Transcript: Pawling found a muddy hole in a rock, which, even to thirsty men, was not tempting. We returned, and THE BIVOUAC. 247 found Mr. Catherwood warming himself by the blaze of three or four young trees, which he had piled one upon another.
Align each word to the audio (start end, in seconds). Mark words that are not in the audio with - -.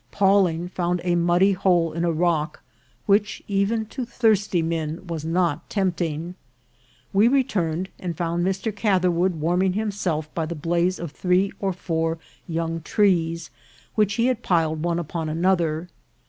Pawling 0.09 0.67
found 0.69 0.99
a 1.03 1.13
muddy 1.13 1.51
hole 1.51 1.93
in 1.93 2.03
a 2.03 2.11
rock, 2.11 2.63
which, 3.05 3.43
even 3.47 3.85
to 3.85 4.03
thirsty 4.03 4.63
men, 4.63 5.05
was 5.05 5.23
not 5.23 5.69
tempting. 5.69 6.33
We 7.13 7.27
returned, 7.27 7.87
and 7.99 8.15
THE 8.15 8.17
BIVOUAC. 8.17 8.37
247 8.73 8.73
found 8.73 8.73
Mr. 8.73 8.75
Catherwood 8.75 9.35
warming 9.39 9.73
himself 9.73 10.33
by 10.33 10.47
the 10.47 10.55
blaze 10.55 10.97
of 10.97 11.11
three 11.11 11.51
or 11.59 11.71
four 11.71 12.17
young 12.47 12.81
trees, 12.81 13.51
which 13.93 14.15
he 14.15 14.25
had 14.25 14.41
piled 14.41 14.81
one 14.81 14.97
upon 14.97 15.29
another. 15.29 15.87